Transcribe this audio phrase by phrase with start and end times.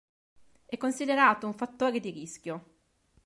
[0.65, 2.65] È considerato un fattore di rischio.